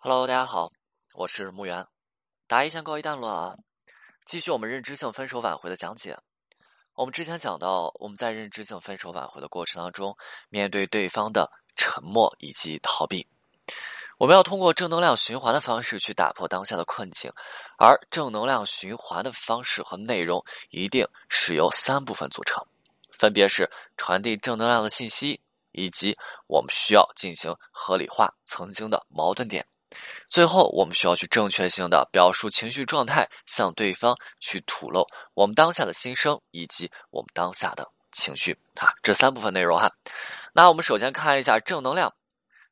[0.00, 0.70] Hello，大家好，
[1.12, 1.84] 我是木源。
[2.46, 3.56] 答疑先告一段落啊，
[4.24, 6.16] 继续我们认知性分手挽回的讲解。
[6.94, 10.16] 我们之前讲到，我们在认知性分手挽回的过程当中，
[10.50, 13.26] 面对对方的沉默以及逃避，
[14.18, 17.28] 我们要通过正能量循环的方式去打破当下的困境。
[17.76, 20.40] 而正能量循环的方式和内容，
[20.70, 22.64] 一定是由三部分组成，
[23.18, 25.40] 分别是传递正能量的信息，
[25.72, 29.66] 以及我们需要进行合理化曾经的矛盾点。
[30.28, 39.90] 最后，我们需要去正确性的表述情绪状态，向对方去吐露我们当下的心声以及我们当下的情绪啊，这三部分内容哈。
[40.52, 42.12] 那我们首先看一下正能量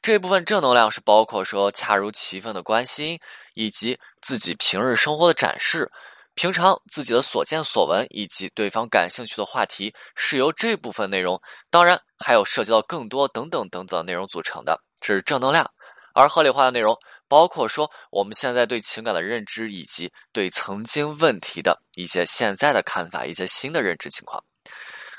[0.00, 3.20] 这部分，正能量是包括说恰如其分的关心，
[3.54, 5.92] 以及自己平日生活的展示，
[6.34, 11.40] 平常自己的所见所闻，以及对方感兴趣的话题，是由这部分内容，
[11.70, 15.70] 当然还有涉及到更多等等等等内容组成的，这是正能量。
[16.14, 16.96] 而合理化的内容
[17.28, 24.42] 包括说我们现在对情感的认知，以及对曾经问题的一些现在的看法，一些新的认知情况。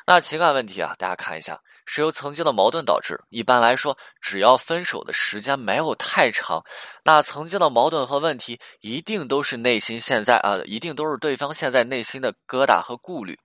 [0.05, 3.19] 那情感问题啊，大家看一下，是由曾经的矛盾导致。
[3.29, 6.63] 一般来说，只要分手的时间没有太长，
[7.03, 13.39] 那曾经的矛盾和问题一定都是内心现在啊，一定都是对方现在内心的疙瘩和顾虑。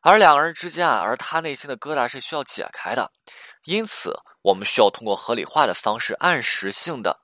[0.00, 3.08] 而两个人之间啊，而他内心的疙瘩是需要解开的，
[3.66, 4.18] 因此。
[4.42, 7.18] 我们需要通过合理化的方式，按时性的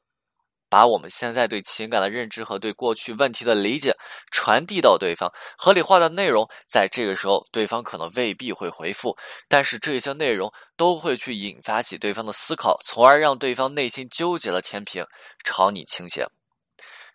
[0.70, 3.97] 把我们现在对情感的认知和对过去问题的理解
[4.30, 5.33] 传递到对方。
[5.56, 9.16] 合理化的内容，在这个时候，对方可能未必会回复，
[9.48, 15.05] 但是这些内容都会去引发起对方的思考，从而让对方内心纠结的天平
[15.42, 16.27] 朝你倾斜。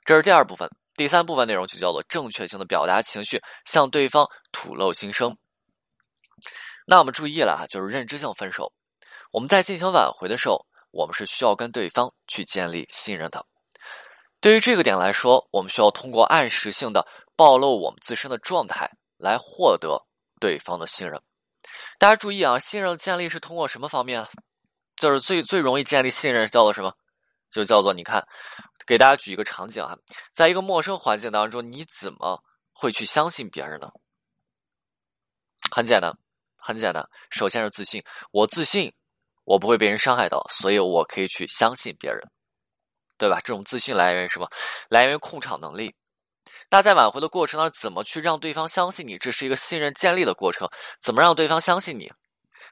[0.03, 5.37] 这是第二部分，第三部分内容就叫做正确性的表达情绪，向对方吐露心声。
[6.85, 8.73] 那我们注意了啊，就是认知性分手。
[9.33, 13.43] 我们在进行挽回的时候，我们是需要跟对方去建立信任的。
[14.39, 17.03] 对于这个点来说，我们需要通过暗示性的
[17.35, 19.99] 暴露我们自身的状态，来获得
[20.39, 21.19] 对方的信任。
[21.97, 24.23] 大家注意啊，信任建立是通过什么方面？
[24.97, 26.93] 就是最最容易建立信任叫做什么？
[27.49, 28.23] 就叫做你看，
[28.85, 29.97] 给大家举一个场景啊，
[30.31, 32.39] 在一个陌生环境当中，你怎么
[32.71, 33.89] 会去相信别人呢？
[35.71, 36.15] 很简单，
[36.55, 38.93] 很简单，首先是自信，我自信。
[39.45, 42.21] 我不会被人伤害到，所以我可以去相信别人，
[43.17, 43.39] 对吧？
[43.43, 44.47] 这种自信来源于什么？
[44.89, 45.93] 来源于控场能力。
[46.69, 49.17] 那在挽回的过程当中，怎么去让对方相信你？
[49.17, 50.67] 这是一个信任建立的过程。
[51.01, 52.11] 怎么让对方相信你？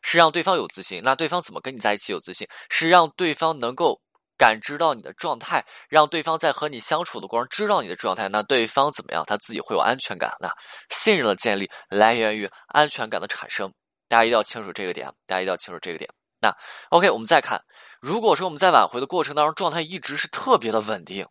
[0.01, 1.01] 是让对方有自信。
[1.03, 2.47] 那对方怎么跟你在一起有自信？
[2.69, 3.99] 是让对方能够
[4.37, 8.27] 感知到你的状态，让对方在和你相处的过程知道你的状态。
[8.27, 9.23] 那对方怎么样？
[9.27, 10.35] 他自己会有安全感。
[10.39, 10.51] 那
[10.89, 13.71] 信任的建立来源于安全感的产生。
[14.07, 15.07] 大家一定要清楚这个点。
[15.27, 16.09] 大家一定要清楚这个点。
[16.41, 16.57] 那
[16.89, 17.63] OK，我们再看，
[17.99, 21.27] 如果说我们在挽回的过程当中状态一直是特别的稳定，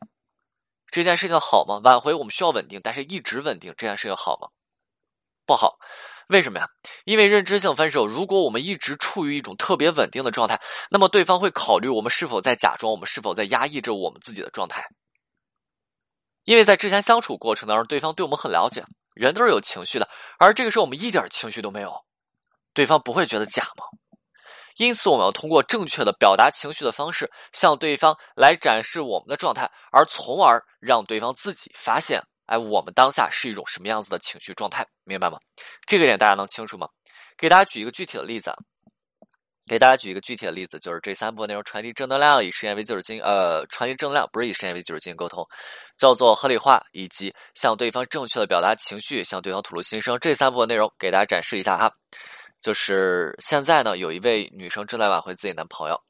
[0.91, 1.81] 这件事情好吗？
[1.83, 4.49] 挽回我们需要稳定，但是一直稳定这件事情好吗？
[5.45, 5.79] 不好，
[6.29, 6.69] 为什么呀？
[7.05, 10.61] 因为认知性分手，如果我们一直处于一种特别稳定的状态，
[10.91, 14.87] 那么对方会考虑我们是否在假装，我们是否在压抑着我们自己的状态。
[16.45, 18.85] 因为在之前相处过程当中，对方对我们很了解，
[19.15, 22.05] 人都是有情绪的，而这个时候我们一点情绪都没有，
[22.75, 23.85] 对方不会觉得假吗？
[24.81, 35.39] 因此，我们要通过正确的表达情绪的方式，向对方来展示我们的状态，而从而让对方自己发现，哎，我们当下是一种什么样子的情绪状态，明白吗？
[35.87, 36.89] 这个点大家能清楚吗？
[37.37, 38.55] 给大家举一个具体的例子，
[39.67, 45.47] 给大家举一个具体的例子，就是这三部分内容：传递正能量，以实验为基础进呃，传递正能量不是以实验为基础进行沟通，
[45.99, 50.19] 叫做合理化，以及向对方正确的表达情绪，向对方吐露心声。
[50.19, 51.93] 这三部分内容给大家展示一下哈。
[52.61, 56.01] 就是现在呢，有一位女生正在挽回自己男朋友。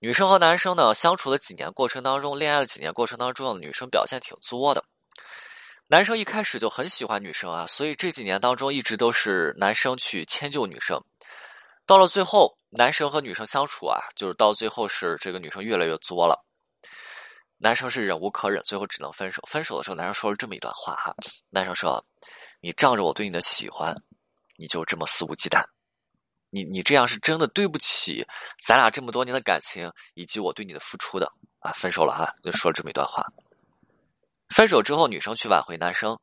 [0.00, 4.84] 女生和男生呢相处了几年过程当中，恋爱了几年过程当中，女生表现挺作的。
[5.86, 10.98] 男生一开始就很喜欢女生啊，所以这几年当中一直都是男生去迁就女生。
[11.86, 16.42] 到了最后，男生和女生相处啊，就是到最后是这个女生越来越作了。
[17.58, 19.42] 男生是忍无可忍，最后只能分手。
[19.46, 21.14] 分手的时候，男生说了这么一段话哈，
[21.50, 22.02] 男生说
[22.60, 23.94] ：“你仗着我对你的喜欢，
[24.56, 25.62] 你就这么肆无忌惮。”
[26.54, 28.24] 你你这样是真的对不起
[28.64, 31.26] 咱俩这么多年的感情以及我对你的付出的
[31.58, 31.72] 啊！
[31.72, 33.26] 分手了啊，就说了这么一段话。
[34.50, 36.16] 分手之后，女生去挽回男生，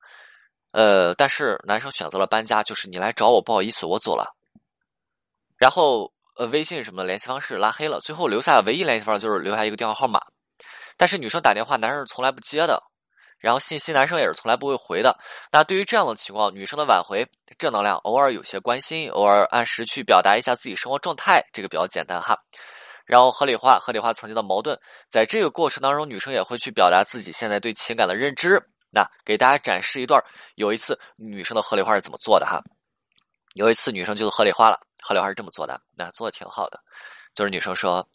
[0.72, 4.34] 呃，但是男生选择了搬家，就是你来找我，不好意思，我走了。
[5.58, 10.22] 然后呃，微信什么的联系方式拉黑了，最后留下唯一联系方式就是留下一个电话号码，
[10.96, 12.82] 但是女生打电话，男生从来不接的。
[13.42, 15.18] 然后信息男生也是从来不会回的。
[15.52, 17.28] 那对于这样的情况，女生的挽回
[17.58, 22.38] 正能量，偶尔有些关心，偶尔按时去表达一下自己生活状态，这个比较简单哈。
[23.06, 24.80] 然后合理化合理化曾经的矛盾，
[25.10, 28.62] 在这个过程当中，女生也会去表达自己现在对情感的认知。
[28.90, 30.24] 那给大家展示一段，
[30.56, 32.62] 有一次女生的合理化是怎么做的哈？
[33.56, 36.80] 有一次女生就是合理化了，合理化是这么做的，那做的挺好的，
[37.34, 38.08] 就是女生说，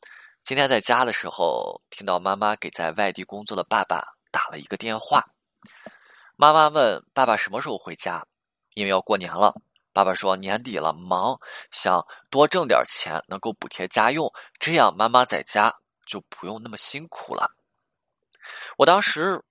[0.45, 4.03] 今天在家的时候听到妈妈给在外地工作的爸爸
[4.37, 5.25] 打了一个电话，
[6.37, 8.23] 妈妈问爸爸什么时候回家，
[8.75, 9.55] 因为要过年了。
[9.95, 11.41] 爸爸说年底了，忙，
[11.71, 14.31] 想多挣点钱，能够补贴家用，
[14.61, 15.75] 这样妈妈在家
[16.05, 17.51] 就不用那么辛苦了。
[18.77, 19.43] 我当时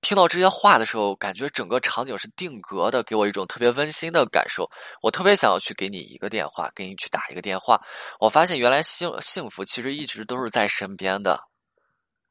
[0.00, 4.70] 听到这些话的时候，感觉整个场景是定格的，给我一种特别温馨的感受。
[5.02, 7.84] 我特别想要去给你一个电话，给你去打一个电话。
[8.20, 11.47] 我发现原来幸幸福其实一直都是在身边的。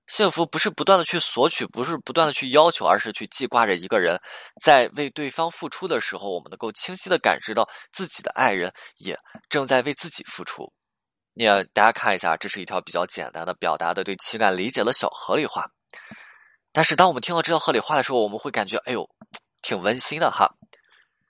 [0.08, 4.20] 幸福不是不断的去索取，不是不断的去要求，而是去记挂着一个人，
[4.62, 9.18] 在为对方付出的时候，我们能够清晰的感知到自己的爱人也
[9.50, 10.72] 正在为自己付出。
[11.34, 15.70] 你大家看一下，这是一条比较简单的表达的对情感理解的小合理化。
[16.72, 19.08] 但是当我们听到这条合理化的时候，我们会感觉，哎呦，
[19.62, 20.50] 挺温馨的哈。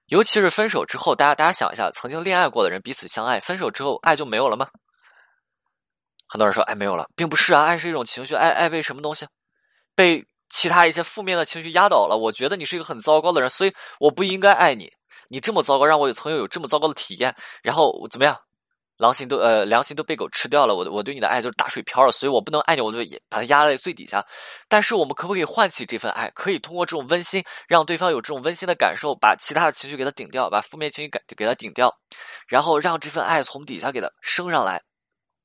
[0.06, 4.70] 尤其是分手之后，大家大家想一下，曾经恋爱过的人彼此相爱，分手之后爱就没有了吗？
[6.28, 9.26] 很多人说爱没有了，并不是啊，爱是一种情绪，爱爱被什么东西，
[9.96, 12.18] 被其他一些负面的情绪压倒了。
[12.18, 14.92] 我觉得你是一个很糟糕的人，所以我不应该爱你。
[15.30, 18.38] 你这么糟糕，让我有曾经有这么糟糕的体验，然后怎么样，
[18.98, 20.74] 良心都呃良心都被狗吃掉了。
[20.74, 24.26] 我我对你的爱就是打水漂了，所以我不能爱你，我就把它压在最底下。
[24.70, 26.30] 但是我们可不可以唤起这份爱？
[26.32, 31.94] 可以通过这种温馨，让对方有这种温馨的感受，把其他的情绪给他顶掉，把负面情绪给给他顶掉，
[32.48, 34.82] 然后让这份爱从底下给他升上来。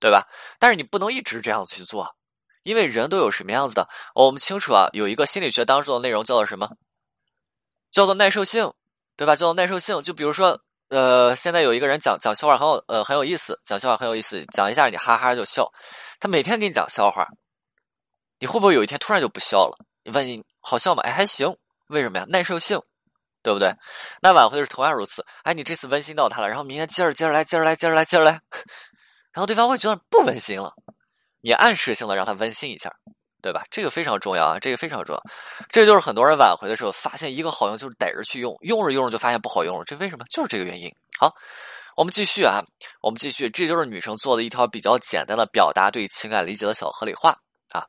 [0.02, 0.26] 对吧？
[0.58, 2.16] 但是你不能一直这样去做，
[2.64, 4.88] 因为人都有什么样子的，我们清楚啊。
[4.92, 6.68] 有一个心理学当中的内容叫做什么？
[7.92, 8.72] 叫做耐受性，
[9.16, 9.36] 对吧？
[9.36, 10.02] 叫做耐受性。
[10.02, 15.72] 就比如说，呃，现在有一个人讲讲笑话很有呃很有意思，讲笑话很有意思，讲一下你哈哈就笑。
[16.18, 17.28] 他每天给你讲笑话，
[18.40, 19.78] 你会不会有一天突然就不笑了？
[20.02, 21.02] 你问你好笑吗？
[21.04, 21.56] 哎，还行。
[21.86, 22.24] 为什么呀？
[22.28, 22.80] 耐受性，
[23.42, 23.72] 对不对？
[24.20, 25.24] 那挽回是同样如此。
[25.42, 28.40] 哎，你这次温馨到他了，然后明天接着接着来，接着来，接着来，接着来。
[29.32, 30.74] 然后对方会觉得不温馨了，
[31.40, 32.94] 你暗示性的让他温馨一下，
[33.40, 33.64] 对吧？
[33.70, 35.22] 这个非常重要啊，这个非常重要。
[35.68, 39.84] 这就是很多人挽回的时候发现一个好用，就是逮着去用，用着用着就发现不好用了。
[39.84, 40.24] 这为什么？
[40.30, 40.94] 就是这个原因。
[41.18, 41.32] 好，
[41.96, 42.62] 我们继续啊，
[43.00, 43.48] 我们继续。
[43.50, 47.36] 这就是女生做的一条比较简单的表达对情感理解的小合理化
[47.70, 47.86] 啊。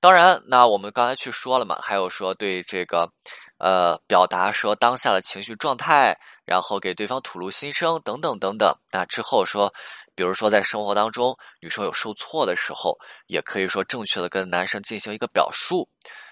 [0.00, 3.10] 当然，那我们刚才去说了嘛，还有说对这个
[3.58, 8.74] 呃表达说当下的情绪状态，然后给对方吐露心声等等等等。
[8.90, 9.72] 那之后说。
[10.16, 12.96] 比如说，在生活当中，女生有受挫的时候，
[13.26, 15.88] 也可以说正确的跟男生进行一个表述，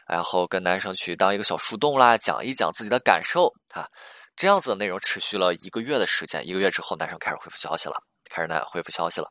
[0.07, 3.89] 然后跟男生去当一个小树洞啦，讲一讲自己的感受啊。
[4.37, 7.97] 这样子的内容持续了一个月的时间，一个月之后，男生开始回复消息了，
[8.31, 9.29] 开始呢回复消息了。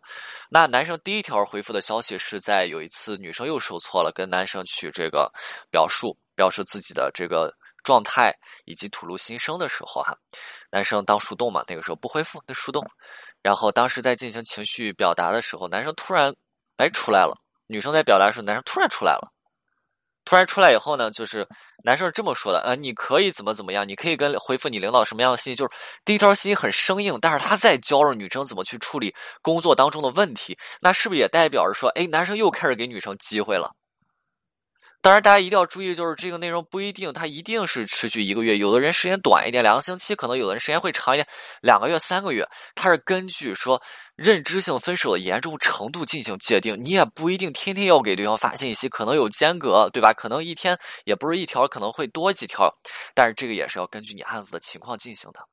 [0.50, 5.32] 那男生第一条回复的消息是在有一次女生又受挫了，跟男生去这个
[5.70, 8.34] 表述，表示自己的这个状态
[8.66, 10.16] 以及吐露心声的时候哈，
[10.72, 12.86] 男生当树洞嘛，那个时候不回复，那树洞。
[13.42, 16.34] 然后当时在进行情绪表达的时候，男生突然
[16.78, 17.36] 哎出来了，
[17.68, 19.32] 女生在表达的时候，男生突然出来了。
[20.24, 21.48] 突然出来以后呢，就是
[21.84, 25.58] 男生是这么说的：呃，你可以怎么怎么样，你可以跟回复你领导什么样的信息？
[25.58, 25.72] 就是
[26.06, 30.56] 第一条信息很生硬，但是他在教着女生怎么去处理工作当中的问题。
[30.80, 33.76] 那是不是也代表着说，哎，男生又开始给女生机会了？
[35.04, 38.56] 当然，大家一定要注意，就是这个内容不一定，它一定是持续一个月。
[38.56, 41.28] 有的人时间短一点，两个星期；可能有的人时间会长一点，
[41.62, 42.48] 两个月、三个月。
[42.76, 43.82] 它是根据说
[44.16, 46.78] 认知性分手的严重程度进行界定。
[46.84, 50.14] 你也不一定天天要给对方发信息，可能有间隔，对吧？
[50.14, 52.72] 可能一天也不是一条，可能会多几条。
[53.16, 55.51] 但是这个也是要根据你案子的情况进行的。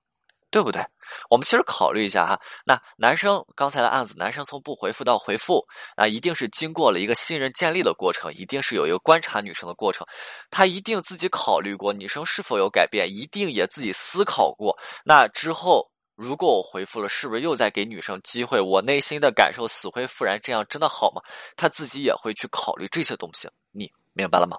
[0.50, 0.83] 对不对？
[1.31, 10.07] 我们其实考虑一下哈，那男生刚才的案子，男生从不回复到回复啊，一定是经过了一个信任建立的过程，一定是有一个观察女生的过程，
[10.50, 14.76] 他一定自己考虑过女生是否有改变，一定也自己思考过。
[15.05, 18.61] 那之后，如果我回复了，是不是又在给女生机会？
[18.61, 21.23] 我内心的感受死灰复燃，这样真的好吗？
[21.57, 24.59] 他自己也会去考虑这些东西，你明白了吗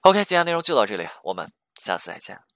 [0.00, 2.53] ？OK，今天内容就到这里，我们下次再见。